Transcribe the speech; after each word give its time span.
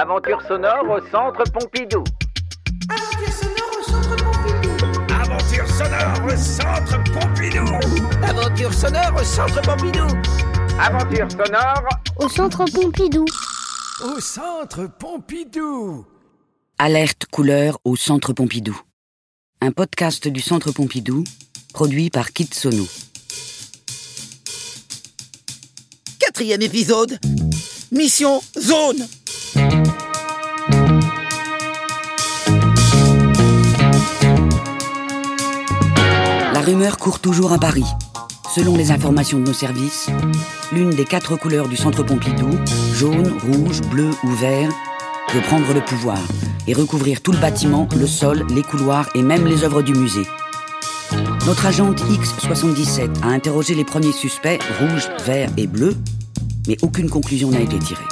Aventure 0.00 0.40
sonore 0.46 0.84
au 0.88 1.00
centre 1.10 1.42
Pompidou. 1.50 2.04
Aventure 2.88 3.32
sonore 3.32 3.72
au 3.76 3.82
centre 3.82 4.16
Pompidou. 4.22 5.12
Aventure 5.12 5.68
sonore 5.68 6.24
au 6.24 6.36
centre 6.36 7.02
Pompidou. 7.12 7.66
Aventure 8.22 8.72
sonore 8.72 9.14
au 9.20 9.24
centre 9.24 9.60
Pompidou. 9.60 10.06
Aventure 10.78 11.28
sonore 11.32 11.88
au 12.16 12.28
centre 12.28 12.64
Pompidou. 12.72 13.24
Au 14.04 14.20
centre 14.20 14.86
Pompidou. 14.86 16.06
Alerte 16.78 17.26
couleur 17.32 17.80
au 17.84 17.96
centre 17.96 18.32
Pompidou. 18.32 18.80
Un 19.60 19.72
podcast 19.72 20.28
du 20.28 20.40
centre 20.40 20.70
Pompidou 20.70 21.24
produit 21.74 22.08
par 22.08 22.32
Kit 22.32 22.50
Sonou. 22.52 22.86
Quatrième 26.20 26.62
épisode. 26.62 27.18
Mission 27.90 28.40
Zone. 28.56 29.08
Court 36.96 37.20
toujours 37.20 37.52
à 37.52 37.58
Paris. 37.58 37.84
Selon 38.54 38.76
les 38.76 38.90
informations 38.90 39.38
de 39.38 39.44
nos 39.44 39.52
services, 39.52 40.08
l'une 40.72 40.90
des 40.90 41.04
quatre 41.04 41.36
couleurs 41.36 41.68
du 41.68 41.76
centre 41.76 42.02
Pompidou, 42.02 42.50
jaune, 42.94 43.36
rouge, 43.42 43.82
bleu 43.82 44.10
ou 44.24 44.28
vert, 44.30 44.70
veut 45.34 45.40
prendre 45.42 45.72
le 45.74 45.80
pouvoir 45.80 46.18
et 46.66 46.72
recouvrir 46.72 47.20
tout 47.20 47.32
le 47.32 47.38
bâtiment, 47.38 47.88
le 47.96 48.06
sol, 48.06 48.46
les 48.50 48.62
couloirs 48.62 49.08
et 49.14 49.22
même 49.22 49.46
les 49.46 49.64
œuvres 49.64 49.82
du 49.82 49.92
musée. 49.92 50.26
Notre 51.46 51.66
agente 51.66 52.00
X77 52.00 53.22
a 53.22 53.28
interrogé 53.28 53.74
les 53.74 53.84
premiers 53.84 54.12
suspects, 54.12 54.58
rouge, 54.80 55.08
vert 55.26 55.50
et 55.56 55.66
bleu, 55.66 55.94
mais 56.66 56.76
aucune 56.82 57.10
conclusion 57.10 57.50
n'a 57.50 57.60
été 57.60 57.78
tirée. 57.78 58.04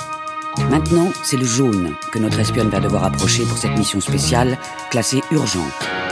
Maintenant, 0.71 1.09
c'est 1.23 1.37
le 1.37 1.45
jaune 1.45 1.95
que 2.13 2.19
notre 2.19 2.41
espionne 2.41 2.69
va 2.69 2.81
devoir 2.81 3.05
approcher 3.05 3.45
pour 3.45 3.59
cette 3.59 3.77
mission 3.77 4.01
spéciale, 4.01 4.59
classée 4.91 5.23
urgente. 5.31 6.06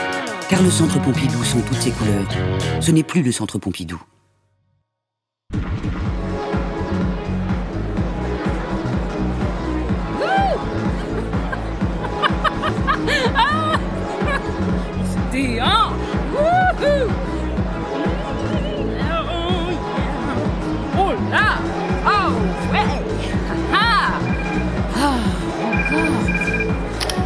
Car 0.48 0.62
le 0.62 0.70
centre 0.70 1.00
Pompidou 1.00 1.42
sont 1.42 1.60
toutes 1.62 1.80
ses 1.80 1.90
couleurs. 1.90 2.28
Ce 2.80 2.90
n'est 2.90 3.02
plus 3.02 3.22
le 3.22 3.32
centre 3.32 3.58
Pompidou. 3.58 4.00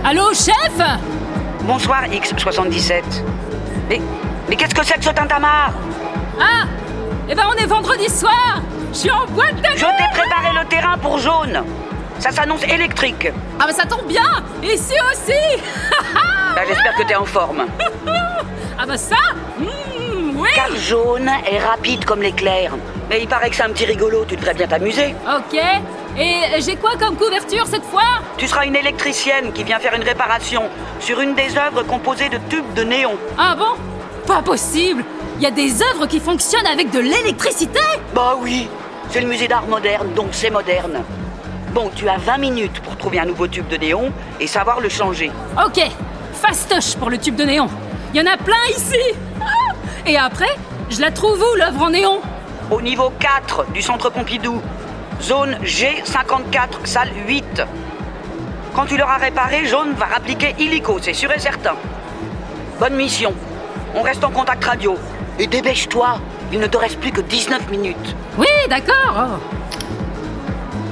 Allô, 0.04 0.32
chef? 0.32 1.17
Bonsoir 1.68 2.04
X77. 2.04 3.02
Mais, 3.90 4.00
mais 4.48 4.56
qu'est-ce 4.56 4.74
que 4.74 4.82
c'est 4.82 4.94
que 4.94 5.04
ce 5.04 5.10
tintamarre? 5.10 5.74
Ah 6.40 6.64
Eh 7.28 7.34
ben 7.34 7.42
on 7.46 7.62
est 7.62 7.66
vendredi 7.66 8.08
soir 8.08 8.62
Je 8.90 8.96
suis 9.00 9.10
en 9.10 9.26
boîte 9.26 9.56
de 9.56 9.76
Je 9.76 9.84
t'ai 9.84 10.18
préparé 10.18 10.58
le 10.58 10.66
terrain 10.66 10.96
pour 10.96 11.18
jaune. 11.18 11.62
Ça 12.20 12.30
s'annonce 12.30 12.62
électrique. 12.64 13.28
Ah 13.60 13.66
bah 13.66 13.74
ça 13.74 13.84
tombe 13.84 14.06
bien 14.06 14.42
Ici 14.62 14.94
aussi 15.12 15.62
Bah, 16.54 16.62
J'espère 16.66 16.94
que 16.96 17.02
t'es 17.02 17.16
en 17.16 17.26
forme. 17.26 17.66
Ah 18.78 18.86
bah 18.86 18.96
ça 18.96 19.16
hmm, 19.58 20.38
Oui 20.38 20.48
Car 20.54 20.74
jaune 20.74 21.30
est 21.52 21.58
rapide 21.58 22.06
comme 22.06 22.22
l'éclair. 22.22 22.72
Mais 23.10 23.20
il 23.20 23.28
paraît 23.28 23.50
que 23.50 23.56
c'est 23.56 23.64
un 23.64 23.70
petit 23.72 23.84
rigolo, 23.84 24.24
tu 24.26 24.36
devrais 24.36 24.54
bien 24.54 24.68
t'amuser. 24.68 25.14
Ok. 25.36 25.60
Et 26.18 26.60
j'ai 26.60 26.74
quoi 26.76 26.90
comme 26.98 27.16
couverture 27.16 27.66
cette 27.66 27.84
fois 27.84 28.02
Tu 28.36 28.48
seras 28.48 28.66
une 28.66 28.74
électricienne 28.74 29.52
qui 29.52 29.62
vient 29.62 29.78
faire 29.78 29.94
une 29.94 30.02
réparation 30.02 30.64
sur 30.98 31.20
une 31.20 31.34
des 31.34 31.56
œuvres 31.56 31.84
composées 31.84 32.28
de 32.28 32.38
tubes 32.48 32.72
de 32.74 32.82
néon. 32.82 33.16
Ah 33.38 33.54
bon 33.56 33.76
Pas 34.26 34.42
possible 34.42 35.04
Il 35.36 35.42
y 35.44 35.46
a 35.46 35.52
des 35.52 35.80
œuvres 35.80 36.06
qui 36.06 36.18
fonctionnent 36.18 36.66
avec 36.66 36.90
de 36.90 36.98
l'électricité 36.98 37.78
Bah 38.14 38.34
oui, 38.40 38.68
c'est 39.10 39.20
le 39.20 39.28
musée 39.28 39.46
d'art 39.46 39.66
moderne, 39.66 40.12
donc 40.14 40.28
c'est 40.32 40.50
moderne. 40.50 41.04
Bon, 41.72 41.88
tu 41.94 42.08
as 42.08 42.16
20 42.18 42.38
minutes 42.38 42.80
pour 42.80 42.96
trouver 42.96 43.20
un 43.20 43.26
nouveau 43.26 43.46
tube 43.46 43.68
de 43.68 43.76
néon 43.76 44.12
et 44.40 44.48
savoir 44.48 44.80
le 44.80 44.88
changer. 44.88 45.30
Ok, 45.64 45.80
fastoche 46.32 46.96
pour 46.96 47.10
le 47.10 47.18
tube 47.18 47.36
de 47.36 47.44
néon. 47.44 47.68
Il 48.12 48.20
y 48.20 48.28
en 48.28 48.32
a 48.32 48.36
plein 48.38 48.56
ici 48.70 48.98
Ah 49.40 49.74
Et 50.04 50.16
après, 50.16 50.50
je 50.90 51.00
la 51.00 51.12
trouve 51.12 51.38
où 51.40 51.56
l'œuvre 51.56 51.82
en 51.82 51.90
néon? 51.90 52.20
Au 52.70 52.80
niveau 52.80 53.12
4 53.20 53.70
du 53.72 53.82
centre 53.82 54.10
Pompidou, 54.10 54.60
zone 55.20 55.58
G54, 55.64 56.84
salle 56.84 57.10
8. 57.26 57.62
Quand 58.74 58.86
tu 58.86 58.96
l'auras 58.96 59.18
réparé, 59.18 59.66
jaune 59.66 59.92
va 59.94 60.06
rappliquer 60.06 60.54
illico, 60.58 60.98
c'est 61.00 61.12
sûr 61.12 61.30
et 61.32 61.38
certain. 61.38 61.74
Bonne 62.78 62.94
mission. 62.94 63.34
On 63.94 64.02
reste 64.02 64.22
en 64.22 64.30
contact 64.30 64.64
radio. 64.64 64.96
Et 65.38 65.46
dépêche-toi, 65.46 66.20
il 66.52 66.60
ne 66.60 66.66
te 66.66 66.76
reste 66.76 66.98
plus 67.00 67.10
que 67.10 67.20
19 67.20 67.70
minutes. 67.70 68.16
Oui, 68.36 68.46
d'accord 68.68 69.14
oh. 69.16 69.56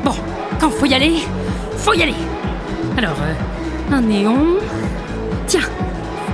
Bon, 0.04 0.14
quand 0.60 0.70
faut 0.70 0.86
y 0.86 0.94
aller, 0.94 1.18
faut 1.76 1.94
y 1.94 2.02
aller 2.02 2.14
Alors, 2.96 3.16
euh, 3.22 3.94
un 3.94 4.00
néon... 4.00 4.56
Tiens, 5.46 5.60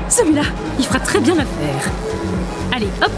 celui-là, 0.08 0.42
il 0.78 0.86
fera 0.86 1.00
très 1.00 1.20
bien 1.20 1.34
l'affaire. 1.34 1.90
Allez, 2.74 2.88
hop 3.02 3.12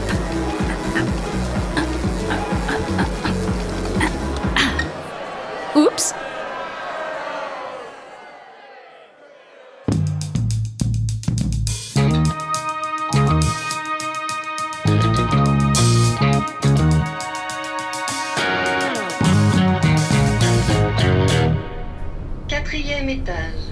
Quatrième 22.74 23.08
étage. 23.08 23.70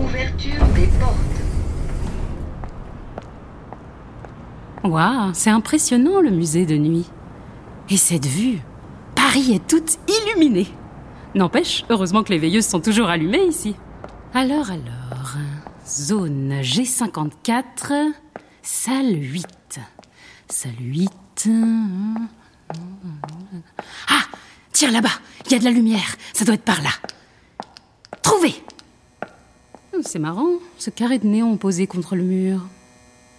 Ouverture 0.00 0.64
des 0.72 0.86
portes. 1.00 1.16
Waouh, 4.84 5.34
c'est 5.34 5.50
impressionnant 5.50 6.20
le 6.20 6.30
musée 6.30 6.64
de 6.64 6.76
nuit. 6.76 7.10
Et 7.90 7.96
cette 7.96 8.26
vue 8.26 8.60
Paris 9.16 9.54
est 9.54 9.66
toute 9.66 9.98
illuminée. 10.06 10.68
N'empêche, 11.34 11.84
heureusement 11.90 12.22
que 12.22 12.32
les 12.32 12.38
veilleuses 12.38 12.66
sont 12.66 12.78
toujours 12.78 13.08
allumées 13.08 13.42
ici. 13.42 13.74
Alors, 14.32 14.70
alors, 14.70 15.34
zone 15.84 16.60
G54, 16.60 18.12
salle 18.62 19.16
8. 19.20 19.80
Salle 20.48 20.78
8. 20.78 21.48
Ah 24.08 24.22
Tiens 24.72 24.92
là-bas, 24.92 25.08
il 25.46 25.52
y 25.52 25.54
a 25.56 25.58
de 25.58 25.64
la 25.64 25.72
lumière, 25.72 26.14
ça 26.32 26.44
doit 26.44 26.54
être 26.54 26.62
par 26.62 26.80
là. 26.82 26.90
Trouvé 28.28 28.54
C'est 30.02 30.18
marrant, 30.18 30.50
ce 30.76 30.90
carré 30.90 31.18
de 31.18 31.26
néon 31.26 31.56
posé 31.56 31.86
contre 31.86 32.14
le 32.14 32.24
mur. 32.24 32.60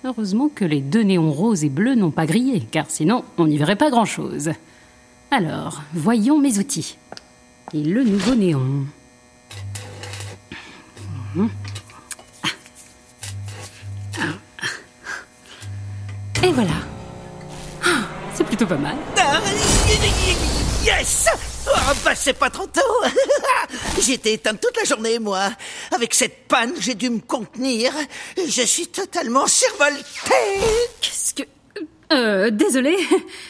Heureusement 0.04 0.50
que 0.50 0.66
les 0.66 0.82
deux 0.82 1.04
néons 1.04 1.32
roses 1.32 1.64
et 1.64 1.70
bleus 1.70 1.94
n'ont 1.94 2.10
pas 2.10 2.26
grillé, 2.26 2.60
car 2.60 2.90
sinon 2.90 3.24
on 3.38 3.46
n'y 3.46 3.60
verrait 3.60 3.76
pas 3.76 3.92
grand-chose. 3.92 4.50
Alors, 5.30 5.84
voyons 5.94 6.40
mes 6.40 6.58
outils. 6.58 6.98
Et 7.72 7.84
le 7.84 8.04
nouveau 8.04 8.34
néon. 8.34 8.88
Mhm. 11.36 11.50
Ah. 12.42 12.48
Ah. 14.18 14.34
Et 16.44 16.52
voilà. 16.52 16.72
Ah, 17.86 18.08
c'est 18.34 18.44
plutôt 18.44 18.66
pas 18.66 18.78
mal. 18.78 18.96
Yes 20.84 21.28
Oh, 21.72 21.94
bah 22.04 22.16
c'est 22.16 22.34
pas 22.34 22.50
trop 22.50 22.66
tôt 22.66 22.82
J'étais 24.02 24.34
éteinte 24.34 24.60
toute 24.62 24.76
la 24.78 24.84
journée, 24.84 25.20
moi. 25.20 25.50
Avec 25.92 26.14
cette 26.14 26.48
panne, 26.48 26.74
j'ai 26.80 26.96
dû 26.96 27.10
me 27.10 27.20
contenir. 27.20 27.92
Je 28.38 28.62
suis 28.64 28.88
totalement 28.88 29.46
survoltée 29.48 30.04
Qu'est-ce 31.02 31.34
que... 31.34 31.44
Euh, 32.12 32.50
désolé, 32.50 32.98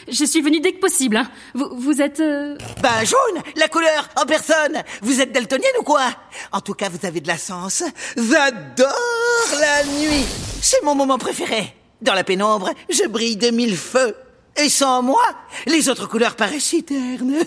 je 0.08 0.22
suis 0.24 0.42
venue 0.42 0.60
dès 0.60 0.72
que 0.72 0.80
possible. 0.80 1.16
hein. 1.16 1.30
Vous, 1.54 1.70
vous 1.72 2.02
êtes... 2.02 2.20
euh, 2.20 2.58
Ben 2.82 3.04
jaune, 3.06 3.42
la 3.56 3.68
couleur, 3.68 4.08
en 4.16 4.26
personne 4.26 4.82
Vous 5.00 5.20
êtes 5.22 5.32
daltonienne 5.32 5.72
ou 5.80 5.82
quoi? 5.82 6.02
En 6.52 6.60
tout 6.60 6.74
cas, 6.74 6.90
vous 6.90 7.06
avez 7.06 7.20
de 7.22 7.28
la 7.28 7.38
sens. 7.38 7.82
J'adore 8.16 9.58
la 9.58 9.84
nuit 9.84 10.26
C'est 10.60 10.82
mon 10.82 10.94
moment 10.94 11.16
préféré. 11.16 11.74
Dans 12.02 12.12
la 12.14 12.22
pénombre, 12.24 12.70
je 12.90 13.04
brille 13.06 13.36
de 13.36 13.48
mille 13.50 13.76
feux. 13.76 14.14
Et 14.62 14.68
sans 14.68 15.02
moi, 15.02 15.22
les 15.66 15.88
autres 15.88 16.06
couleurs 16.06 16.36
paraissent 16.36 16.64
si 16.64 16.82
ternes. 16.82 17.32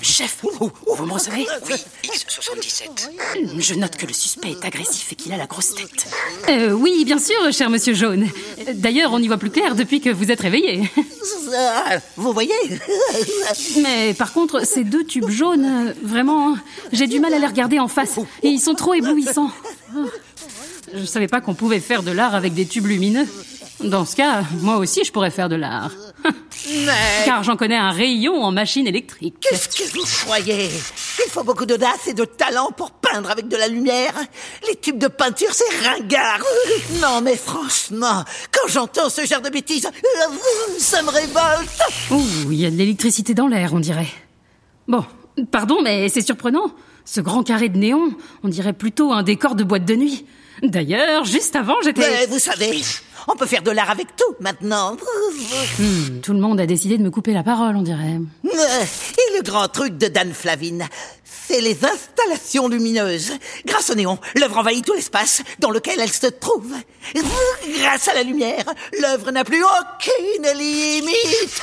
Chef, 0.00 0.38
vous 0.42 1.06
me 1.06 1.12
recevez 1.12 1.46
Oui, 1.68 1.74
X77. 2.04 3.60
Je 3.60 3.74
note 3.74 3.96
que 3.96 4.06
le 4.06 4.14
suspect 4.14 4.52
est 4.52 4.64
agressif 4.64 5.12
et 5.12 5.16
qu'il 5.16 5.34
a 5.34 5.36
la 5.36 5.46
grosse 5.46 5.74
tête. 5.74 6.06
Euh, 6.48 6.70
oui, 6.72 7.04
bien 7.04 7.18
sûr, 7.18 7.36
cher 7.52 7.68
monsieur 7.68 7.92
Jaune. 7.92 8.26
D'ailleurs, 8.74 9.12
on 9.12 9.18
y 9.18 9.28
voit 9.28 9.36
plus 9.36 9.50
clair 9.50 9.74
depuis 9.74 10.00
que 10.00 10.08
vous 10.08 10.30
êtes 10.30 10.40
réveillé. 10.40 10.88
Vous 12.16 12.32
voyez? 12.32 12.52
Mais 13.82 14.14
par 14.14 14.32
contre, 14.32 14.66
ces 14.66 14.84
deux 14.84 15.04
tubes 15.04 15.28
jaunes, 15.30 15.94
vraiment, 16.02 16.56
j'ai 16.92 17.06
du 17.06 17.20
mal 17.20 17.34
à 17.34 17.38
les 17.38 17.46
regarder 17.46 17.78
en 17.78 17.88
face. 17.88 18.18
Et 18.42 18.48
ils 18.48 18.60
sont 18.60 18.74
trop 18.74 18.94
éblouissants. 18.94 19.50
Je 20.94 21.04
savais 21.04 21.28
pas 21.28 21.40
qu'on 21.40 21.54
pouvait 21.54 21.80
faire 21.80 22.02
de 22.02 22.10
l'art 22.10 22.34
avec 22.34 22.54
des 22.54 22.66
tubes 22.66 22.86
lumineux. 22.86 23.26
Dans 23.80 24.04
ce 24.04 24.16
cas, 24.16 24.42
moi 24.60 24.76
aussi, 24.78 25.04
je 25.04 25.12
pourrais 25.12 25.30
faire 25.30 25.48
de 25.48 25.54
l'art. 25.54 25.90
Mais 26.68 27.24
Car 27.24 27.44
j'en 27.44 27.56
connais 27.56 27.76
un 27.76 27.90
rayon 27.90 28.42
en 28.42 28.50
machine 28.50 28.86
électrique. 28.86 29.36
qu'est-ce 29.40 29.68
que 29.68 29.96
vous 29.96 30.04
croyez 30.24 30.68
Il 31.24 31.30
faut 31.30 31.44
beaucoup 31.44 31.64
d'audace 31.64 32.08
et 32.08 32.14
de 32.14 32.24
talent 32.24 32.70
pour 32.76 32.90
peindre 32.90 33.30
avec 33.30 33.46
de 33.46 33.56
la 33.56 33.68
lumière. 33.68 34.12
Les 34.68 34.74
tubes 34.76 34.98
de 34.98 35.06
peinture, 35.06 35.52
c'est 35.52 35.86
ringard. 35.88 36.40
Non, 37.00 37.20
mais 37.22 37.36
franchement, 37.36 38.24
quand 38.50 38.68
j'entends 38.68 39.08
ce 39.08 39.24
genre 39.24 39.40
de 39.42 39.50
bêtises, 39.50 39.88
ça 40.78 41.02
me 41.02 41.10
révolte. 41.10 41.80
Ouh, 42.10 42.50
il 42.52 42.60
y 42.60 42.66
a 42.66 42.70
de 42.70 42.76
l'électricité 42.76 43.34
dans 43.34 43.46
l'air, 43.46 43.74
on 43.74 43.80
dirait. 43.80 44.08
Bon, 44.88 45.04
pardon, 45.52 45.80
mais 45.82 46.08
c'est 46.08 46.22
surprenant. 46.22 46.72
Ce 47.04 47.20
grand 47.20 47.42
carré 47.44 47.68
de 47.68 47.78
néon, 47.78 48.10
on 48.42 48.48
dirait 48.48 48.72
plutôt 48.72 49.12
un 49.12 49.22
décor 49.22 49.54
de 49.54 49.62
boîte 49.64 49.84
de 49.84 49.94
nuit. 49.94 50.26
D'ailleurs, 50.62 51.24
juste 51.24 51.54
avant, 51.56 51.76
j'étais... 51.84 52.00
Mais 52.00 52.26
vous 52.26 52.38
savez, 52.40 52.82
on 53.28 53.36
peut 53.36 53.46
faire 53.46 53.62
de 53.62 53.70
l'art 53.70 53.90
avec 53.90 54.16
tout 54.16 54.34
maintenant. 54.40 54.96
Hmm, 55.78 56.20
tout 56.22 56.32
le 56.32 56.40
monde 56.40 56.60
a 56.60 56.66
décidé 56.66 56.98
de 56.98 57.02
me 57.02 57.10
couper 57.10 57.32
la 57.32 57.42
parole, 57.42 57.76
on 57.76 57.82
dirait. 57.82 58.18
Et 58.44 59.36
le 59.36 59.42
grand 59.42 59.68
truc 59.68 59.96
de 59.98 60.08
Dan 60.08 60.32
Flavine, 60.32 60.86
c'est 61.24 61.60
les 61.60 61.78
installations 61.84 62.68
lumineuses. 62.68 63.32
Grâce 63.66 63.90
au 63.90 63.94
néon, 63.94 64.18
l'œuvre 64.34 64.58
envahit 64.58 64.84
tout 64.84 64.94
l'espace 64.94 65.42
dans 65.58 65.70
lequel 65.70 65.98
elle 66.00 66.10
se 66.12 66.26
trouve. 66.26 66.72
Grâce 67.80 68.08
à 68.08 68.14
la 68.14 68.22
lumière, 68.22 68.64
l'œuvre 69.00 69.30
n'a 69.30 69.44
plus 69.44 69.62
aucune 69.62 70.58
limite. 70.58 71.62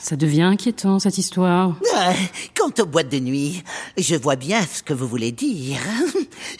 Ça 0.00 0.16
devient 0.16 0.42
inquiétant, 0.42 0.98
cette 0.98 1.18
histoire. 1.18 1.74
Ah, 1.94 2.12
Quant 2.54 2.70
aux 2.78 2.86
boîtes 2.86 3.08
de 3.08 3.18
nuit, 3.18 3.62
je 3.98 4.14
vois 4.16 4.36
bien 4.36 4.60
ce 4.72 4.82
que 4.82 4.94
vous 4.94 5.06
voulez 5.08 5.32
dire. 5.32 5.78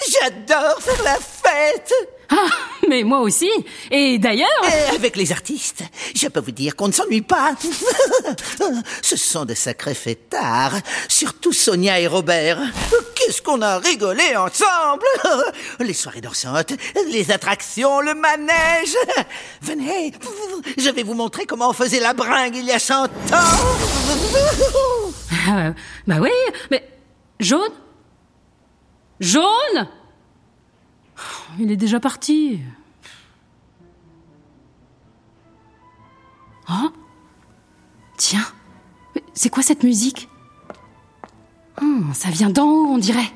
J'adore 0.08 0.78
faire 0.80 1.02
la 1.04 1.16
fête. 1.16 1.92
Ah, 2.30 2.48
mais 2.88 3.02
moi 3.04 3.20
aussi. 3.20 3.50
Et 3.90 4.18
d'ailleurs... 4.18 4.48
Et 4.64 4.94
avec 4.96 5.16
les 5.16 5.32
artistes, 5.32 5.82
je 6.14 6.28
peux 6.28 6.40
vous 6.40 6.50
dire 6.52 6.76
qu'on 6.76 6.88
ne 6.88 6.92
s'ennuie 6.92 7.22
pas. 7.22 7.54
Ce 9.02 9.16
sont 9.16 9.44
de 9.44 9.54
sacrés 9.54 9.94
fêtards, 9.94 10.76
surtout 11.08 11.52
Sonia 11.52 12.00
et 12.00 12.06
Robert. 12.06 12.60
Qu'est-ce 13.14 13.42
qu'on 13.42 13.62
a 13.62 13.78
rigolé 13.78 14.36
ensemble? 14.36 15.04
Les 15.80 15.94
soirées 15.94 16.20
dansantes, 16.20 16.72
les 17.10 17.30
attractions, 17.30 18.00
le 18.00 18.14
manège. 18.14 18.96
Venez, 19.62 20.12
je 20.76 20.90
vais 20.90 21.02
vous 21.02 21.14
montrer 21.14 21.46
comment 21.46 21.70
on 21.70 21.72
faisait 21.72 22.00
la 22.00 22.12
bringue 22.14 22.56
il 22.56 22.64
y 22.64 22.72
a 22.72 22.78
cent 22.78 23.04
ans. 23.04 23.08
Ah, 25.48 25.72
bah 26.06 26.16
oui, 26.20 26.30
mais... 26.70 26.88
Jaune? 27.40 27.72
Jaune? 29.20 29.88
Il 31.58 31.70
est 31.72 31.76
déjà 31.76 32.00
parti. 32.00 32.60
Oh 36.68 36.90
Tiens, 38.16 38.44
c'est 39.34 39.48
quoi 39.50 39.62
cette 39.62 39.82
musique? 39.84 40.28
Hmm, 41.80 42.12
Ça 42.12 42.30
vient 42.30 42.50
d'en 42.50 42.66
haut, 42.66 42.86
on 42.90 42.98
dirait. 42.98 43.30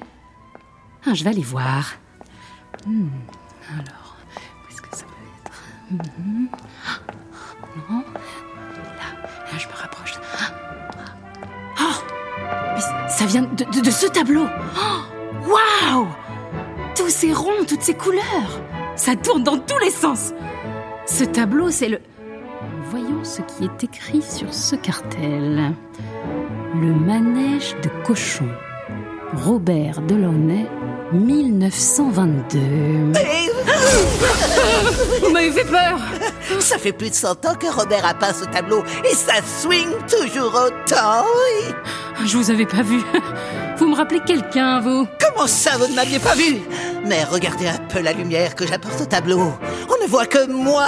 Ah, 1.07 1.15
je 1.15 1.23
vais 1.25 1.31
aller 1.31 1.43
voir. 1.43 1.93
Hmm, 2.87 3.09
alors, 3.73 4.17
où 4.65 4.71
est-ce 4.71 4.83
que 4.83 4.97
ça 4.97 5.05
peut 5.05 5.13
être? 5.45 5.53
Mhm. 5.91 6.49
Non 7.91 8.01
Là, 8.01 9.29
là, 9.53 9.59
je 9.59 9.67
me 9.69 9.73
rapproche. 9.73 10.15
Oh 11.81 11.95
Mais 12.75 12.81
ça 13.11 13.27
vient 13.27 13.43
de, 13.43 13.91
ce 13.91 14.07
tableau 14.07 14.47
Waouh 15.47 16.09
Tous 17.11 17.17
ces 17.17 17.33
ronds, 17.33 17.65
toutes 17.67 17.83
ces 17.83 17.95
couleurs 17.95 18.63
Ça 18.95 19.17
tourne 19.17 19.43
dans 19.43 19.59
tous 19.59 19.79
les 19.79 19.91
sens 19.91 20.33
Ce 21.07 21.25
tableau, 21.25 21.69
c'est 21.69 21.89
le... 21.89 21.99
Voyons 22.89 23.25
ce 23.25 23.43
qui 23.43 23.65
est 23.65 23.83
écrit 23.83 24.23
sur 24.23 24.55
ce 24.55 24.77
cartel. 24.77 25.75
Le 26.81 26.95
manège 26.95 27.75
de 27.83 27.89
cochon. 28.05 28.47
Robert 29.33 30.03
Delaunay, 30.03 30.69
1922. 31.13 32.61
Vous 35.21 35.31
m'avez 35.33 35.51
fait 35.51 35.65
peur 35.65 35.99
Ça 36.61 36.79
fait 36.79 36.93
plus 36.93 37.11
de 37.11 37.15
cent 37.17 37.45
ans 37.45 37.57
que 37.57 37.67
Robert 37.77 38.07
a 38.07 38.15
peint 38.15 38.33
ce 38.33 38.45
tableau 38.45 38.85
et 39.05 39.15
ça 39.17 39.43
swing 39.61 39.89
toujours 40.09 40.55
autant. 40.55 41.25
oui. 41.25 41.75
Je 42.25 42.37
vous 42.37 42.51
avais 42.51 42.67
pas 42.67 42.83
vu. 42.83 43.01
Vous 43.79 43.89
me 43.89 43.95
rappelez 43.97 44.21
quelqu'un, 44.21 44.81
vous? 44.81 45.07
Comment 45.19 45.47
ça, 45.47 45.79
vous 45.79 45.87
ne 45.87 45.95
m'aviez 45.95 46.19
pas 46.19 46.35
vu? 46.35 46.59
Mais 47.07 47.25
regardez 47.25 47.67
un 47.67 47.79
peu 47.89 48.01
la 48.01 48.13
lumière 48.13 48.55
que 48.55 48.67
j'apporte 48.67 49.01
au 49.01 49.07
tableau. 49.07 49.55
On 49.89 50.05
ne 50.05 50.07
voit 50.07 50.27
que 50.27 50.47
moi. 50.47 50.87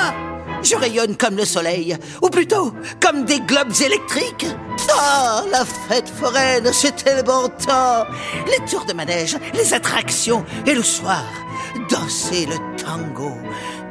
Je 0.63 0.77
rayonne 0.77 1.17
comme 1.17 1.37
le 1.37 1.47
soleil, 1.47 1.97
ou 2.21 2.29
plutôt 2.29 2.75
comme 3.01 3.25
des 3.25 3.41
globes 3.41 3.73
électriques. 3.83 4.47
Ah, 4.95 5.43
la 5.51 5.65
fête 5.65 6.11
foraine, 6.11 6.71
c'était 6.71 7.17
le 7.17 7.23
bon 7.23 7.49
temps. 7.67 8.05
Les 8.47 8.63
tours 8.71 8.85
de 8.85 8.93
manège, 8.93 9.39
les 9.55 9.73
attractions, 9.73 10.45
et 10.67 10.75
le 10.75 10.83
soir, 10.83 11.25
danser 11.91 12.47
le 12.47 12.57
tango. 12.77 13.33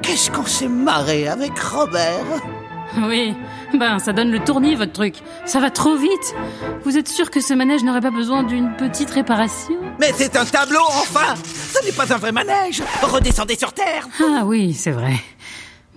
Qu'est-ce 0.03 0.29
qu'on 0.29 0.45
s'est 0.45 0.67
marré 0.67 1.27
avec 1.27 1.57
Robert? 1.59 2.25
Oui, 3.03 3.35
ben 3.77 3.99
ça 3.99 4.13
donne 4.13 4.31
le 4.31 4.39
tournis, 4.39 4.75
votre 4.75 4.91
truc. 4.91 5.15
Ça 5.45 5.59
va 5.59 5.69
trop 5.69 5.95
vite. 5.95 6.35
Vous 6.83 6.97
êtes 6.97 7.07
sûr 7.07 7.29
que 7.31 7.39
ce 7.41 7.53
manège 7.53 7.83
n'aurait 7.83 8.01
pas 8.01 8.11
besoin 8.11 8.43
d'une 8.43 8.75
petite 8.75 9.09
réparation? 9.11 9.75
Mais 9.99 10.11
c'est 10.15 10.35
un 10.35 10.45
tableau, 10.45 10.83
enfin 10.87 11.35
Ce 11.43 11.85
n'est 11.85 11.91
pas 11.91 12.11
un 12.13 12.17
vrai 12.17 12.31
manège 12.31 12.81
Redescendez 13.01 13.55
sur 13.55 13.73
Terre 13.73 14.07
Ah 14.19 14.43
oui, 14.45 14.73
c'est 14.73 14.91
vrai. 14.91 15.13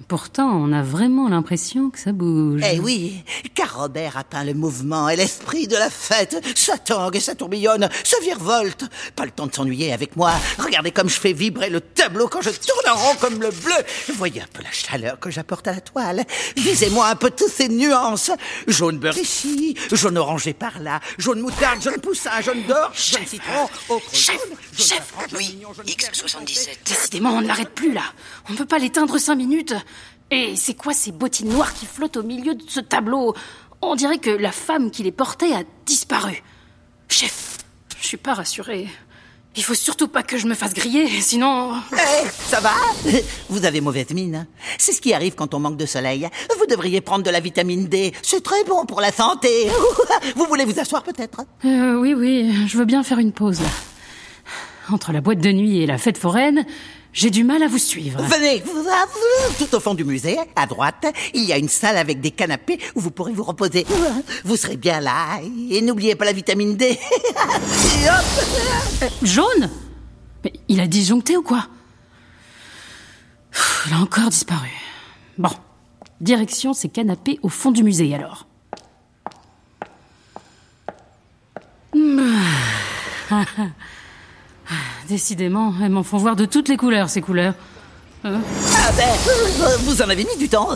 Pourtant, 0.09 0.51
on 0.53 0.73
a 0.73 0.83
vraiment 0.83 1.29
l'impression 1.29 1.91
que 1.91 1.99
ça 1.99 2.13
bouge. 2.13 2.61
Eh 2.71 2.79
oui, 2.79 3.23
car 3.55 3.81
Robert 3.81 4.17
a 4.17 4.25
peint 4.25 4.45
le 4.45 4.53
mouvement 4.55 5.09
et 5.09 5.17
l'esprit 5.17 5.67
de 5.67 5.77
la 5.77 5.89
fête. 5.91 6.37
Ça 6.57 6.77
tangue, 6.79 7.19
ça 7.19 7.35
tourbillonne, 7.35 7.89
ça 8.05 8.17
virevolte. 8.23 8.85
Pas 9.17 9.25
le 9.25 9.31
temps 9.31 9.47
de 9.47 9.55
s'ennuyer 9.55 9.93
avec 9.93 10.17
moi. 10.17 10.33
Regardez 10.59 10.91
comme 10.91 11.09
je 11.09 11.19
fais 11.19 11.33
vibrer 11.33 11.71
le 11.71 11.81
tableau 11.81 12.29
quand 12.29 12.43
je 12.43 12.51
tourne 12.51 12.89
en 12.93 12.97
rond 12.97 13.15
comme 13.21 13.41
le 13.41 13.51
bleu. 13.51 14.15
Voyez 14.17 14.43
un 14.43 14.47
peu 14.53 14.63
la 14.63 14.71
chaleur 14.73 15.19
que 15.19 15.31
j'apporte 15.31 15.67
à 15.69 15.73
la 15.73 15.81
toile. 15.81 16.25
Visez-moi 16.57 17.09
un 17.09 17.17
peu 17.17 17.31
toutes 17.31 17.53
ces 17.53 17.69
nuances. 17.69 18.31
Jaune 18.69 18.99
beurre 18.99 19.17
ici, 19.17 19.75
jaune 19.93 20.19
orangé 20.19 20.53
par 20.53 20.81
là, 20.81 21.01
jaune 21.19 21.41
moutarde, 21.41 21.83
jaune 21.83 22.01
poussin, 22.01 22.41
jaune 22.43 22.63
d'or, 22.69 22.93
jaune 22.95 23.27
citron, 23.27 23.69
ocre 23.89 24.15
Chef, 24.15 24.37
jaune, 24.37 24.87
chef, 24.87 25.15
jaune 25.19 25.39
Oui, 25.39 25.49
mignon, 25.55 25.73
jaune 25.73 25.87
moutarde, 25.87 26.15
X77. 26.15 26.69
Décidément, 26.87 27.31
on 27.31 27.41
ne 27.41 27.47
l'arrête 27.47 27.71
plus 27.71 27.93
là. 27.93 28.03
On 28.51 28.55
peut 28.55 28.67
pas 28.67 28.79
l'éteindre 28.79 29.19
cinq 29.19 29.37
minutes. 29.37 29.75
Et 30.31 30.57
c'est 30.57 30.75
quoi 30.75 30.93
ces 30.93 31.13
bottines 31.13 31.49
noires 31.49 31.75
qui 31.75 31.87
flottent 31.87 32.17
au 32.17 32.23
milieu 32.23 32.55
de 32.55 32.63
ce 32.69 32.81
tableau? 32.81 33.35
On 33.83 33.95
dirait 33.95 34.19
que 34.19 34.31
la 34.31 34.53
femme 34.53 34.91
qui 34.91 35.03
les 35.03 35.13
portait 35.13 35.53
a 35.53 35.63
disparu. 35.85 36.43
Chef, 37.09 37.59
je 38.01 38.07
suis 38.07 38.17
pas 38.17 38.35
rassurée. 38.35 38.89
Il 39.57 39.63
faut 39.63 39.75
surtout 39.75 40.09
pas 40.09 40.25
que 40.25 40.37
je 40.37 40.49
me 40.49 40.55
fasse 40.55 40.75
griller, 40.75 41.07
sinon... 41.21 41.75
Eh, 41.93 42.27
ça 42.29 42.59
va? 42.59 42.73
Vous 43.49 43.65
avez 43.65 43.81
mauvaise 43.81 44.11
mine. 44.11 44.49
C'est 44.79 44.91
ce 44.91 45.01
qui 45.01 45.15
arrive 45.15 45.37
quand 45.37 45.55
on 45.55 45.61
manque 45.61 45.77
de 45.77 45.87
soleil. 45.87 46.29
Vous 46.59 46.67
devriez 46.67 47.01
prendre 47.01 47.23
de 47.23 47.31
la 47.31 47.39
vitamine 47.39 47.87
D. 47.87 48.13
C'est 48.23 48.43
très 48.43 48.65
bon 48.65 48.85
pour 48.85 49.01
la 49.01 49.13
santé. 49.13 49.69
Vous 50.37 50.47
voulez 50.47 50.65
vous 50.65 50.81
asseoir 50.81 51.05
peut-être? 51.05 51.43
Euh, 51.65 51.95
oui, 51.95 52.15
oui, 52.15 52.53
je 52.67 52.77
veux 52.79 52.85
bien 52.85 53.05
faire 53.05 53.19
une 53.21 53.33
pause 53.33 53.61
là. 53.61 53.69
Entre 54.91 55.13
la 55.13 55.21
boîte 55.21 55.39
de 55.39 55.51
nuit 55.51 55.79
et 55.79 55.87
la 55.87 55.97
fête 55.99 56.19
foraine, 56.19 56.67
j'ai 57.13 57.31
du 57.31 57.43
mal 57.45 57.63
à 57.63 57.69
vous 57.69 57.79
suivre. 57.79 58.21
Venez, 58.23 58.63
tout 59.59 59.75
au 59.75 59.81
fond 59.81 59.95
du 59.95 60.05
musée, 60.05 60.37
à 60.57 60.67
droite, 60.67 61.07
il 61.33 61.45
y 61.45 61.53
a 61.53 61.59
une 61.59 61.69
salle 61.69 61.97
avec 61.97 62.21
des 62.21 62.31
canapés 62.31 62.79
où 62.95 63.01
vous 63.01 63.11
pourrez 63.11 63.33
vous 63.33 63.45
reposer. 63.45 63.87
Vous 64.45 64.57
serez 64.57 64.77
bien 64.77 65.01
là. 65.01 65.41
Et 65.71 65.81
n'oubliez 65.81 66.17
pas 66.17 66.25
la 66.27 66.33
vitamine 66.33 66.77
D. 66.77 66.87
Et 66.99 66.99
hop 68.09 69.11
Jaune? 69.23 69.71
Mais 70.43 70.53
il 70.69 70.81
a 70.81 70.87
disjoncté 70.87 71.37
ou 71.37 71.43
quoi? 71.43 71.67
Il 73.87 73.95
a 73.95 73.99
encore 73.99 74.29
disparu. 74.29 74.71
Bon, 75.39 75.51
direction 76.21 76.75
ces 76.75 76.89
canapés 76.89 77.39
au 77.43 77.49
fond 77.49 77.71
du 77.71 77.83
musée 77.85 78.15
alors. 78.15 78.47
Décidément, 85.09 85.75
elles 85.83 85.91
m'en 85.91 86.03
font 86.03 86.17
voir 86.17 86.37
de 86.37 86.45
toutes 86.45 86.69
les 86.69 86.77
couleurs, 86.77 87.11
ces 87.11 87.21
couleurs. 87.21 87.55
Euh, 88.25 88.39
Ah 88.39 88.93
ben, 88.97 89.09
euh, 89.29 89.77
vous 89.85 90.01
en 90.01 90.09
avez 90.09 90.25
mis 90.25 90.37
du 90.39 90.49
temps. 90.49 90.69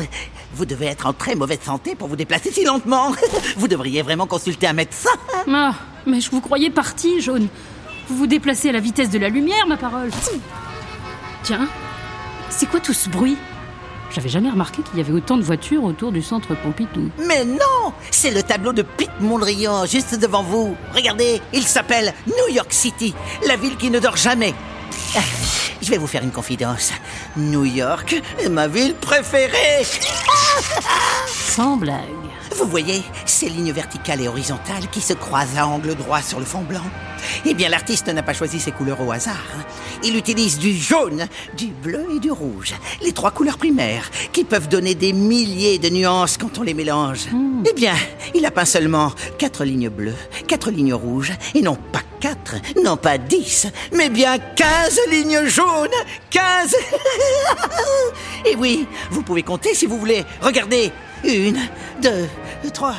Vous 0.55 0.67
devez 0.67 0.87
être 0.87 1.07
en 1.07 1.13
très 1.15 1.35
mauvaise 1.35 1.61
santé 1.63 1.95
pour 1.95 2.09
vous 2.09 2.17
déplacer 2.17 2.51
si 2.53 2.65
lentement. 2.65 3.13
Vous 3.57 3.69
devriez 3.69 4.03
vraiment 4.03 4.27
consulter 4.27 4.67
un 4.67 4.73
médecin. 4.75 5.11
Ah, 5.51 5.75
mais 6.07 6.21
je 6.21 6.31
vous 6.31 6.41
croyais 6.41 6.71
parti, 6.71 7.21
jaune. 7.21 7.49
Vous 8.09 8.17
vous 8.17 8.27
déplacez 8.27 8.69
à 8.71 8.73
la 8.73 8.81
vitesse 8.81 9.11
de 9.11 9.19
la 9.19 9.29
lumière, 9.29 9.67
ma 9.67 9.77
parole. 9.77 10.11
Tiens, 11.43 11.69
c'est 12.51 12.67
quoi 12.67 12.81
tout 12.81 12.93
ce 12.93 13.09
bruit? 13.09 13.37
J'avais 14.11 14.29
jamais 14.29 14.51
remarqué 14.51 14.83
qu'il 14.83 14.99
y 14.99 15.01
avait 15.01 15.13
autant 15.13 15.37
de 15.37 15.43
voitures 15.43 15.85
autour 15.85 16.13
du 16.13 16.23
centre 16.23 16.55
Pompidou. 16.57 17.11
Mais 17.27 17.45
non 17.45 17.93
C'est 18.11 18.31
le 18.31 18.43
tableau 18.43 18.73
de 18.73 18.83
Pete 18.83 19.21
Mondrian, 19.21 19.85
juste 19.87 20.19
devant 20.19 20.43
vous. 20.43 20.77
Regardez, 20.95 21.41
il 21.53 21.65
s'appelle 21.67 22.15
New 22.27 22.55
York 22.55 22.73
City, 22.73 23.15
la 23.47 23.57
ville 23.57 23.77
qui 23.77 23.91
ne 23.91 23.99
dort 23.99 24.17
jamais. 24.17 24.55
Ah, 25.17 25.21
Je 25.83 25.91
vais 25.91 25.99
vous 25.99 26.07
faire 26.07 26.23
une 26.23 26.33
confidence. 26.33 26.91
New 27.37 27.65
York 27.65 28.21
est 28.41 28.49
ma 28.49 28.67
ville 28.67 28.95
préférée. 28.95 29.85
Sans 31.27 31.77
blague. 31.77 31.95
Vous 32.57 32.67
voyez, 32.67 33.03
ces 33.25 33.49
lignes 33.49 33.73
verticales 33.73 34.21
et 34.23 34.29
horizontales 34.29 34.89
qui 34.91 35.01
se 35.01 35.13
croisent 35.13 35.57
à 35.57 35.67
angle 35.67 35.95
droit 35.95 36.23
sur 36.23 36.41
le 36.41 36.45
fond 36.47 36.63
blanc. 36.63 36.83
Eh 37.45 37.55
bien, 37.55 37.69
l'artiste 37.69 38.09
n'a 38.09 38.23
pas 38.23 38.33
choisi 38.33 38.59
ses 38.59 38.73
couleurs 38.73 39.01
au 39.01 39.13
hasard. 39.13 39.37
Il 40.03 40.17
utilise 40.17 40.59
du 40.59 40.75
jaune, 40.75 41.27
du 41.57 41.67
bleu 41.67 42.07
et 42.15 42.21
du 42.21 42.31
rouge, 42.31 42.75
les 43.03 43.13
trois 43.13 43.31
couleurs 43.31 43.59
primaires, 43.59 44.11
qui 44.33 44.45
peuvent 44.45 44.69
donner 44.69 44.95
des 44.95 45.13
milliers 45.13 45.79
de 45.79 45.89
nuances 45.89 46.37
quand 46.37 46.59
on 46.59 46.63
les 46.63 46.75
mélange. 46.75 47.27
Eh 47.69 47.73
bien, 47.73 47.95
il 48.35 48.47
a 48.47 48.51
peint 48.51 48.65
seulement 48.65 49.13
quatre 49.39 49.65
lignes 49.65 49.89
bleues, 49.89 50.15
quatre 50.47 50.71
lignes 50.71 50.95
rouges, 50.95 51.33
et 51.55 51.63
non 51.63 51.77
pas 51.77 52.03
quatre, 52.21 52.57
non 52.83 52.97
pas 52.97 53.19
dix, 53.19 53.67
mais 53.93 54.09
bien 54.09 54.39
quinze 54.39 55.01
lignes 55.11 55.47
jaunes, 55.47 55.89
quinze 56.31 56.77
Et 58.47 58.57
oui, 58.57 58.87
vous 59.11 59.23
pouvez 59.23 59.43
compter 59.43 59.75
si 59.75 59.87
vous 59.87 59.99
voulez. 59.99 60.25
Regardez, 60.41 60.93
une, 61.25 61.59
deux, 62.03 62.29
trois, 62.73 62.95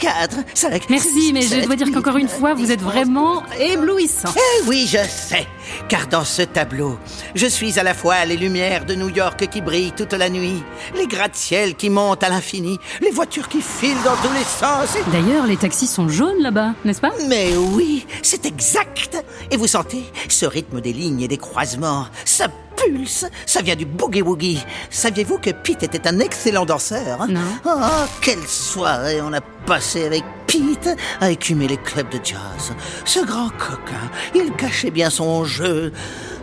quatre, 0.00 0.36
cinq. 0.54 0.88
Merci, 0.90 1.32
mais 1.32 1.42
je 1.42 1.64
dois 1.64 1.76
dire 1.76 1.90
qu'encore 1.92 2.16
une 2.16 2.28
fois, 2.28 2.54
vous 2.54 2.70
êtes 2.70 2.80
vraiment 2.80 3.42
éblouissant. 3.58 4.28
eh 4.36 4.68
oui, 4.68 4.86
je 4.86 4.98
sais. 5.08 5.46
Car 5.88 6.06
dans 6.08 6.24
ce 6.24 6.42
tableau, 6.42 6.98
je 7.34 7.46
suis 7.46 7.78
à 7.78 7.82
la 7.82 7.94
fois 7.94 8.24
les 8.24 8.36
lumières 8.36 8.84
de 8.84 8.94
New 8.94 9.08
York 9.08 9.48
qui 9.50 9.60
brillent 9.60 9.92
toute 9.92 10.12
la 10.12 10.28
nuit, 10.30 10.62
les 10.96 11.06
gratte-ciel 11.06 11.74
qui 11.74 11.90
montent 11.90 12.22
à 12.22 12.28
l'infini, 12.28 12.78
les 13.00 13.10
voitures 13.10 13.48
qui 13.48 13.60
filent 13.60 14.02
dans 14.04 14.16
tous 14.16 14.32
les 14.34 14.44
sens. 14.44 14.96
et- 14.96 15.10
D'ailleurs, 15.10 15.46
les 15.46 15.56
taxis 15.56 15.86
sont 15.86 16.08
jaunes 16.08 16.40
là-bas, 16.42 16.74
n'est-ce 16.84 17.00
pas? 17.00 17.12
Mais 17.28 17.56
oui, 17.56 18.06
c'est 18.22 18.46
exact. 18.46 19.22
Et 19.50 19.56
vous 19.56 19.66
sentez 19.66 20.04
ce 20.28 20.46
rythme 20.46 20.80
des 20.80 20.92
lignes 20.92 21.22
et 21.22 21.28
des 21.28 21.38
croisements 21.38 22.06
Ça 22.24 22.48
pulse, 22.76 23.26
ça 23.46 23.62
vient 23.62 23.76
du 23.76 23.86
boogie-woogie. 23.86 24.64
Saviez-vous 24.90 25.38
que 25.38 25.50
Pete 25.50 25.82
était 25.82 26.06
un 26.06 26.18
excellent 26.20 26.64
danseur 26.64 27.22
hein? 27.22 27.28
Non. 27.28 27.40
Oh, 27.64 28.04
quelle 28.20 28.46
soirée 28.46 29.20
on 29.20 29.32
a 29.32 29.40
passé 29.40 30.04
avec 30.04 30.24
Pete 30.46 30.90
à 31.20 31.30
écumer 31.30 31.68
les 31.68 31.76
clubs 31.76 32.08
de 32.10 32.20
jazz. 32.22 32.74
Ce 33.04 33.20
grand 33.20 33.50
coquin, 33.50 34.10
il 34.34 34.52
cachait 34.52 34.90
bien 34.90 35.10
son 35.10 35.44
jeu. 35.44 35.92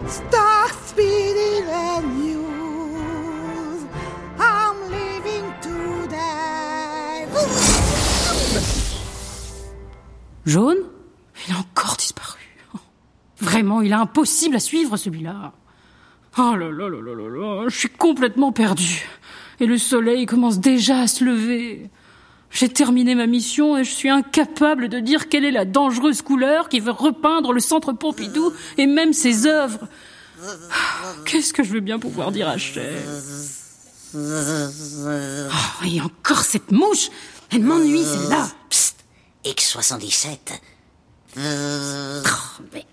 Star 0.07 0.67
speeding 0.85 1.63
and 1.71 2.01
news. 2.19 3.87
I'm 4.39 4.89
living 4.89 5.45
today. 5.61 7.27
Jaune? 10.45 10.77
Il 11.47 11.53
a 11.53 11.59
encore 11.59 11.95
disparu. 11.97 12.39
Vraiment, 13.39 13.81
il 13.81 13.91
est 13.91 13.95
impossible 13.95 14.55
à 14.55 14.59
suivre 14.59 14.97
celui-là. 14.97 15.53
Oh 16.37 16.55
là 16.55 16.71
là 16.71 16.89
là 16.89 17.01
là 17.01 17.13
là 17.13 17.29
là, 17.29 17.65
je 17.67 17.77
suis 17.77 17.89
complètement 17.89 18.51
perdu. 18.51 19.05
Et 19.59 19.65
le 19.65 19.77
soleil 19.77 20.25
commence 20.25 20.59
déjà 20.59 21.01
à 21.01 21.07
se 21.07 21.23
lever. 21.23 21.89
J'ai 22.51 22.69
terminé 22.69 23.15
ma 23.15 23.27
mission 23.27 23.77
et 23.77 23.83
je 23.83 23.91
suis 23.91 24.09
incapable 24.09 24.89
de 24.89 24.99
dire 24.99 25.29
quelle 25.29 25.45
est 25.45 25.51
la 25.51 25.65
dangereuse 25.65 26.21
couleur 26.21 26.69
qui 26.69 26.79
veut 26.79 26.91
repeindre 26.91 27.53
le 27.53 27.59
centre 27.59 27.93
Pompidou 27.93 28.53
et 28.77 28.87
même 28.87 29.13
ses 29.13 29.45
œuvres. 29.45 29.87
Qu'est-ce 31.25 31.53
que 31.53 31.63
je 31.63 31.73
vais 31.73 31.81
bien 31.81 31.99
pouvoir 31.99 32.31
dire 32.31 32.47
à 32.47 32.57
Cher 32.57 32.93
Oh, 34.13 35.85
et 35.85 36.01
encore 36.01 36.41
cette 36.43 36.71
mouche 36.71 37.09
Elle 37.51 37.63
m'ennuie 37.63 38.03
celle-là 38.03 38.49
Psst, 38.69 38.95
X77. 39.45 40.37
Oh, 41.37 41.41
mais... 42.73 42.85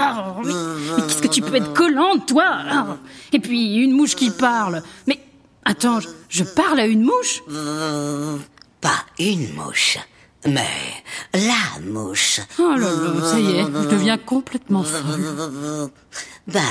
Ah, 0.00 0.36
mais, 0.44 0.52
mais 0.52 1.02
qu'est-ce 1.02 1.22
que 1.22 1.28
tu 1.28 1.42
peux 1.42 1.56
être 1.56 1.72
collante, 1.74 2.26
toi 2.28 2.44
Ah, 2.48 2.96
Et 3.32 3.40
puis, 3.40 3.76
une 3.76 3.92
mouche 3.92 4.14
qui 4.14 4.30
parle. 4.30 4.82
Mais, 5.06 5.18
attends, 5.64 6.00
je, 6.00 6.08
je 6.28 6.44
parle 6.44 6.80
à 6.80 6.86
une 6.86 7.02
mouche 7.02 7.42
Pas 8.80 9.04
une 9.18 9.52
mouche, 9.54 9.98
mais 10.46 10.68
la 11.34 11.80
mouche. 11.84 12.40
Oh 12.60 12.74
là 12.76 12.90
là, 12.90 13.22
ça 13.24 13.40
y 13.40 13.56
est, 13.56 13.64
je 13.64 13.88
deviens 13.88 14.18
complètement 14.18 14.84
folle. 14.84 15.90
Ben, 16.46 16.62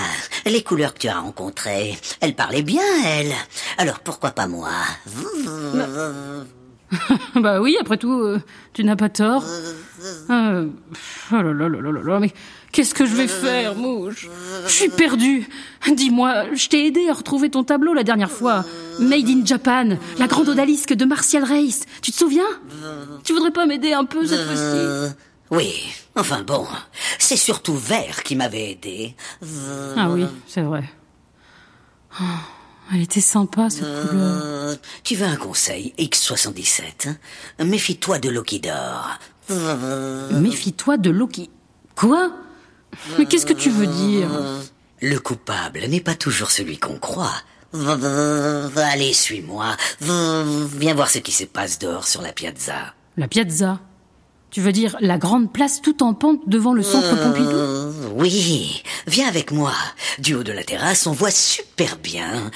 les 0.46 0.64
couleurs 0.64 0.94
que 0.94 1.00
tu 1.00 1.08
as 1.10 1.20
rencontrées, 1.20 1.98
elles 2.22 2.34
parlaient 2.34 2.64
bien, 2.64 2.82
elles. 3.06 3.34
Alors 3.78 4.00
pourquoi 4.00 4.32
pas 4.32 4.48
moi? 4.48 4.70
Bah 7.36 7.60
oui, 7.60 7.76
après 7.82 7.98
tout, 7.98 8.22
euh, 8.22 8.40
tu 8.72 8.86
n'as 8.86 8.96
pas 8.96 9.10
tort. 9.10 9.44
Euh, 10.30 10.68
oh 11.32 11.36
là 11.36 11.44
là 11.54 11.68
là 11.68 11.82
là 11.82 11.92
là, 12.02 12.20
mais 12.22 12.34
qu'est-ce 12.72 12.94
que 12.94 13.06
je 13.06 13.16
vais 13.16 13.28
faire, 13.28 13.76
mouche? 13.76 14.28
Je 14.66 14.72
suis 14.72 14.90
perdue. 14.90 15.48
Dis-moi, 15.92 16.54
je 16.54 16.68
t'ai 16.68 16.86
aidé 16.88 17.08
à 17.10 17.14
retrouver 17.14 17.50
ton 17.50 17.64
tableau 17.64 17.94
la 17.94 18.04
dernière 18.04 18.32
fois. 18.32 18.66
Made 19.00 19.28
in 19.30 19.46
Japan, 19.46 19.98
la 20.18 20.28
grande 20.28 20.50
odalisque 20.50 20.94
de 20.94 21.06
Martial 21.06 21.44
Race. 21.44 21.82
Tu 22.02 22.12
te 22.12 22.18
souviens? 22.18 22.48
Tu 23.24 23.34
voudrais 23.34 23.52
pas 23.52 23.66
m'aider 23.66 23.94
un 23.94 24.06
peu 24.06 24.26
cette 24.26 24.46
fois-ci? 24.46 24.62
Euh, 24.64 25.10
Oui, 25.52 25.72
enfin 26.16 26.44
bon, 26.44 26.66
c'est 27.20 27.38
surtout 27.38 27.76
Vert 27.76 28.24
qui 28.24 28.36
m'avait 28.36 28.72
aidé. 28.72 29.16
Ah 29.96 30.10
oui, 30.10 30.26
c'est 30.48 30.62
vrai. 30.62 30.84
Oh, 32.20 32.24
elle 32.94 33.02
était 33.04 33.22
sympa, 33.22 33.70
cette 33.70 33.84
couleur. 33.84 34.42
Euh, 34.44 34.76
tu 35.04 35.16
veux 35.16 35.26
un 35.28 35.36
conseil, 35.36 35.94
X77? 36.00 37.10
Hein 37.60 37.64
Méfie-toi 37.64 38.18
de 38.20 38.30
l'eau 38.30 38.44
qui 38.44 38.60
dort. 38.60 39.20
Méfie-toi 40.32 40.98
de 40.98 41.10
l'eau 41.10 41.28
qui... 41.28 41.50
Quoi? 41.96 42.32
Mais 43.18 43.26
qu'est-ce 43.26 43.46
que 43.46 43.54
tu 43.54 43.70
veux 43.70 43.88
dire 43.88 44.30
Le 45.02 45.18
coupable 45.20 45.82
n'est 45.88 46.02
pas 46.02 46.16
toujours 46.16 46.52
celui 46.52 46.78
qu'on 46.78 46.98
croit. 46.98 47.34
Allez, 47.74 49.14
suis-moi. 49.14 49.76
Viens 50.02 50.94
voir 50.94 51.10
ce 51.10 51.20
qui 51.20 51.32
se 51.32 51.44
passe 51.46 51.80
dehors 51.80 52.08
sur 52.08 52.22
la 52.22 52.32
piazza. 52.32 52.94
La 53.18 53.28
piazza. 53.28 53.80
Tu 54.50 54.62
veux 54.62 54.72
dire 54.72 54.96
la 55.02 55.18
grande 55.18 55.52
place 55.52 55.82
tout 55.82 56.02
en 56.02 56.14
pente 56.14 56.48
devant 56.48 56.74
le 56.74 56.82
centre 56.82 57.22
Pompidou 57.22 57.50
Euh, 57.50 57.92
oui, 58.16 58.82
viens 59.06 59.28
avec 59.28 59.52
moi. 59.52 59.74
Du 60.20 60.36
haut 60.36 60.44
de 60.44 60.54
la 60.54 60.64
terrasse, 60.64 61.06
on 61.06 61.12
voit 61.12 61.32
super 61.32 61.98
bien. 61.98 62.50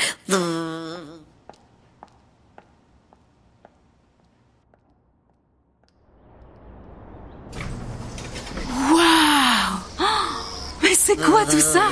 Mais 10.84 10.91
c'est 11.04 11.18
quoi 11.18 11.46
tout 11.46 11.60
ça 11.60 11.84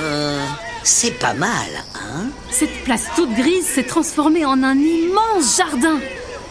C'est 0.84 1.18
pas 1.18 1.34
mal, 1.34 1.84
hein 1.96 2.28
Cette 2.52 2.84
place 2.84 3.06
toute 3.16 3.34
grise 3.34 3.66
s'est 3.66 3.84
transformée 3.84 4.46
en 4.46 4.64
un 4.64 4.78
immense 4.78 5.58
jardin. 5.58 6.00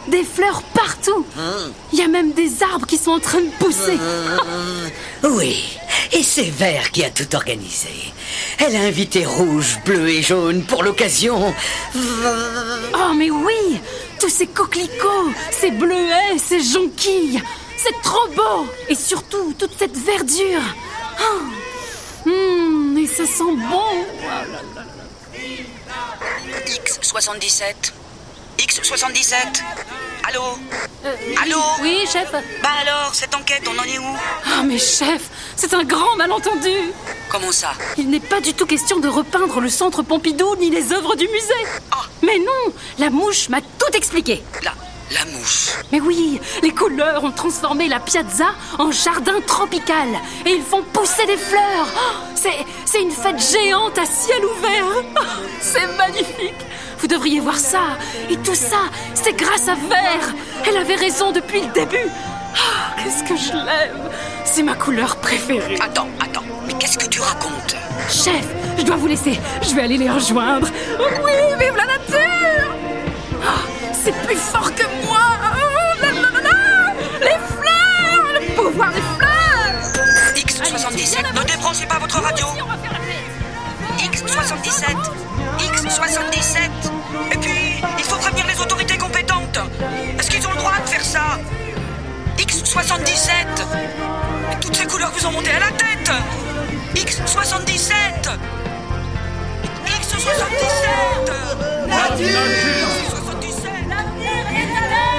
Des 0.09 0.25
fleurs 0.25 0.63
partout. 0.75 1.27
Il 1.93 1.99
y 1.99 2.03
a 2.03 2.09
même 2.09 2.33
des 2.33 2.63
arbres 2.63 2.87
qui 2.87 2.97
sont 2.97 3.11
en 3.11 3.21
train 3.21 3.41
de 3.41 3.51
pousser. 3.59 3.99
Oui, 5.23 5.79
et 6.13 6.23
c'est 6.23 6.51
Vert 6.51 6.91
qui 6.91 7.05
a 7.05 7.11
tout 7.11 7.37
organisé. 7.37 7.91
Elle 8.59 8.75
a 8.75 8.81
invité 8.81 9.27
rouge, 9.27 9.79
bleu 9.85 10.09
et 10.09 10.23
jaune 10.23 10.63
pour 10.63 10.83
l'occasion. 10.83 11.55
Oh 11.95 13.15
mais 13.15 13.31
oui 13.31 13.81
Tous 14.19 14.31
ces 14.31 14.47
coquelicots, 14.47 15.31
ces 15.51 15.71
bleuets, 15.71 16.39
ces 16.43 16.61
jonquilles. 16.63 17.43
C'est 17.77 18.01
trop 18.03 18.29
beau 18.35 18.67
Et 18.89 18.95
surtout, 18.95 19.55
toute 19.59 19.79
cette 19.79 19.97
verdure. 19.97 20.63
Oh. 21.21 21.68
Hum, 22.29 22.99
et 22.99 23.07
ça 23.07 23.25
sent 23.25 23.55
bon. 23.71 24.07
X77 26.67 27.75
X77 28.59 29.35
Allô 30.29 30.43
Allô 31.43 31.59
Oui, 31.81 32.05
chef 32.13 32.31
Bah 32.33 32.69
alors, 32.83 33.15
cette 33.15 33.35
enquête, 33.35 33.63
on 33.67 33.79
en 33.79 33.85
est 33.85 33.99
où 33.99 34.17
Ah 34.47 34.63
mais 34.63 34.79
chef, 34.79 35.23
c'est 35.57 35.73
un 35.73 35.85
grand 35.85 36.17
malentendu 36.17 36.93
Comment 37.31 37.53
ça 37.53 37.73
Il 37.97 38.11
n'est 38.11 38.21
pas 38.21 38.41
du 38.41 38.53
tout 38.53 38.67
question 38.67 38.99
de 38.99 39.09
repeindre 39.09 39.61
le 39.61 39.71
centre 39.71 40.03
Pompidou 40.03 40.57
ni 40.57 40.71
les 40.71 40.93
œuvres 40.93 41.15
du 41.15 41.27
musée. 41.29 41.67
Ah. 41.93 42.03
Mais 42.23 42.39
non, 42.39 42.73
la 42.99 43.11
mouche 43.11 43.49
m'a 43.49 43.61
tout 43.61 43.93
expliqué. 43.95 44.43
La, 44.63 44.73
Mais 45.93 46.01
oui, 46.01 46.41
les 46.63 46.73
couleurs 46.73 47.25
ont 47.25 47.31
transformé 47.31 47.89
la 47.89 48.01
piazza 48.01 48.47
en 48.79 48.91
jardin 48.91 49.41
tropical 49.47 50.09
et 50.47 50.51
ils 50.51 50.63
font 50.63 50.83
pousser 50.93 51.25
des 51.27 51.37
fleurs. 51.37 51.87
Oh, 51.97 52.15
c'est, 52.35 52.53
c'est 52.85 53.03
une 53.03 53.11
fête 53.11 53.41
géante 53.41 53.97
à 53.99 54.05
ciel 54.07 54.45
ouvert. 54.45 54.85
Oh, 55.19 55.25
c'est 55.61 55.87
magnifique. 55.97 56.55
Vous 56.99 57.07
devriez 57.07 57.41
voir 57.41 57.57
ça. 57.57 57.83
Et 58.29 58.37
tout 58.39 58.55
ça, 58.55 58.83
c'est 59.15 59.35
grâce 59.37 59.69
à 59.69 59.75
Vert. 59.75 60.35
Elle 60.67 60.77
avait 60.77 60.97
raison 60.97 61.33
depuis 61.33 61.61
le 61.63 61.69
début. 61.69 62.11
Oh, 62.11 63.03
qu'est-ce 63.03 63.23
que 63.25 63.37
je 63.37 63.53
l'aime. 63.53 64.11
C'est 64.45 64.63
ma 64.63 64.75
couleur 64.75 65.17
préférée. 65.17 65.77
Attends, 65.81 66.09
attends. 66.21 66.43
Mais 66.67 66.75
qu'est-ce 66.75 66.99
que 66.99 67.07
tu 67.09 67.21
racontes? 67.21 67.77
Chef, 68.11 68.45
je 68.79 68.83
dois 68.83 68.97
vous 68.97 69.07
laisser. 69.07 69.39
Je 69.63 69.75
vais 69.75 69.83
aller 69.83 69.97
les 69.99 70.11
rejoindre. 70.11 70.69
Oui, 70.99 71.33
vive 71.59 71.77
la 71.77 71.87
nature 71.87 72.75
Oh, 73.35 73.91
C'est 73.93 74.15
plus 74.27 74.37
fort 74.37 74.75
que 74.75 74.83
77, 84.65 84.97
X77. 85.59 86.59
Et 87.33 87.37
puis, 87.39 87.81
il 87.99 88.05
faut 88.05 88.17
prévenir 88.17 88.47
les 88.47 88.61
autorités 88.61 88.99
compétentes. 88.99 89.59
Est-ce 90.19 90.31
qu'ils 90.31 90.47
ont 90.47 90.51
le 90.51 90.57
droit 90.57 90.73
de 90.85 90.89
faire 90.89 91.05
ça 91.05 91.39
X77 92.37 93.29
Toutes 94.61 94.77
ces 94.77 94.87
couleurs 94.87 95.13
vous 95.17 95.27
ont 95.27 95.33
monté 95.33 95.51
à 95.51 95.61
la 95.61 95.71
tête 95.71 96.11
X77 96.95 97.93
X77 99.87 100.73
L'avenir 101.89 102.39
L'avenir 103.89 104.45
est 104.55 104.77
à 104.77 104.89
l'heure 104.89 105.18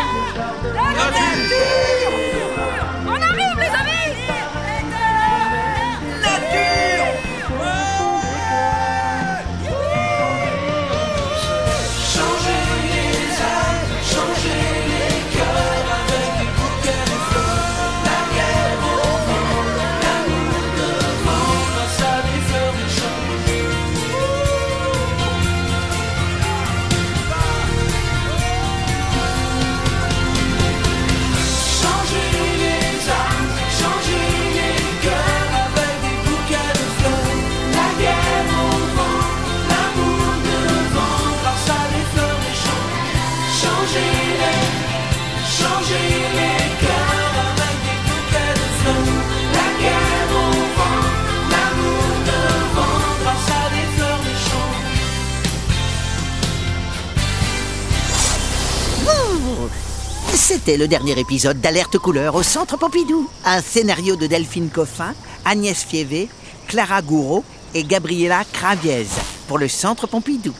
C'était 60.69 60.77
le 60.77 60.88
dernier 60.88 61.19
épisode 61.19 61.59
d'Alerte 61.61 61.97
Couleur 61.97 62.35
au 62.35 62.43
Centre 62.43 62.77
Pompidou. 62.77 63.27
Un 63.43 63.59
scénario 63.59 64.15
de 64.15 64.27
Delphine 64.27 64.69
Coffin, 64.69 65.15
Agnès 65.43 65.83
Fievé, 65.83 66.29
Clara 66.67 67.01
Gouraud 67.01 67.43
et 67.73 67.83
Gabriela 67.83 68.43
Craviez 68.53 69.07
pour 69.47 69.57
le 69.57 69.67
Centre 69.67 70.05
Pompidou. 70.05 70.53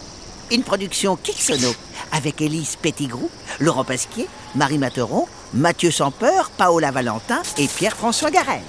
Une 0.50 0.64
production 0.64 1.16
Kixono 1.16 1.76
avec 2.12 2.42
Élise 2.42 2.76
Pettigrou, 2.76 3.30
Laurent 3.60 3.84
Pasquier, 3.84 4.28
Marie 4.56 4.80
Materon, 4.80 5.28
Mathieu 5.54 5.92
Sampeur, 5.92 6.50
Paola 6.58 6.90
Valentin 6.90 7.44
et 7.60 7.68
Pierre-François 7.68 8.32
Garel. 8.32 8.64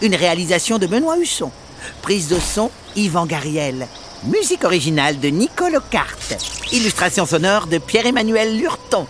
Une 0.00 0.14
réalisation 0.14 0.78
de 0.78 0.86
Benoît 0.86 1.18
Husson. 1.18 1.50
Prise 2.02 2.28
de 2.28 2.38
son 2.38 2.70
Yvan 2.94 3.26
Gariel. 3.26 3.88
Musique 4.26 4.62
originale 4.62 5.18
de 5.18 5.26
Nicole 5.26 5.80
Carte. 5.90 6.36
Illustration 6.70 7.26
sonore 7.26 7.66
de 7.66 7.78
Pierre-Emmanuel 7.78 8.56
Lurton. 8.56 9.08